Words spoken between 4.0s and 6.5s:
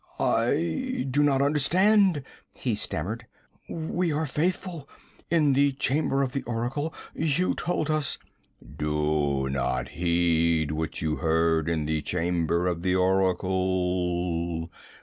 are faithful. In the chamber of the